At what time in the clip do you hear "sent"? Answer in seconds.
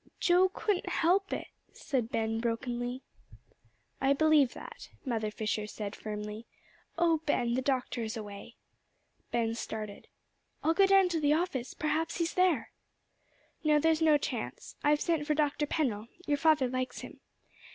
15.01-15.27